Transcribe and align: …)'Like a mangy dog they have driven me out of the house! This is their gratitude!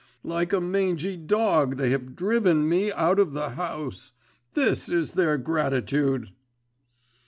…)'Like 0.23 0.51
a 0.51 0.59
mangy 0.59 1.15
dog 1.15 1.77
they 1.77 1.91
have 1.91 2.15
driven 2.15 2.67
me 2.67 2.91
out 2.91 3.19
of 3.19 3.33
the 3.33 3.49
house! 3.49 4.13
This 4.55 4.89
is 4.89 5.11
their 5.11 5.37
gratitude! 5.37 6.29